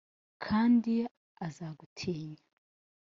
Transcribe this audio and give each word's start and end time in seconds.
kandi 0.43 0.93
azagutinya. 1.47 2.43